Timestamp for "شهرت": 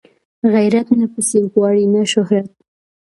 2.13-2.49